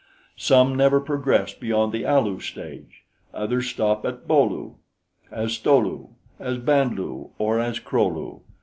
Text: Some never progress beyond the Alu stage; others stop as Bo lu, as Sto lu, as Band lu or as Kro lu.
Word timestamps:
Some 0.39 0.73
never 0.73 0.99
progress 0.99 1.53
beyond 1.53 1.93
the 1.93 2.07
Alu 2.07 2.39
stage; 2.39 3.03
others 3.35 3.67
stop 3.69 4.03
as 4.03 4.15
Bo 4.25 4.43
lu, 4.47 4.75
as 5.29 5.53
Sto 5.53 5.77
lu, 5.77 6.09
as 6.39 6.57
Band 6.57 6.97
lu 6.97 7.29
or 7.37 7.59
as 7.59 7.77
Kro 7.77 8.07
lu. 8.07 8.41